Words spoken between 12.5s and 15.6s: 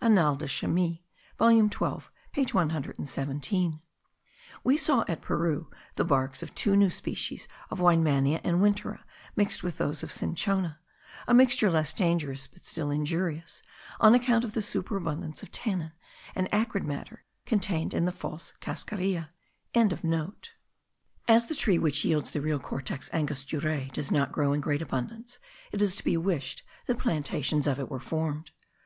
still injurious, on account of the superabundance of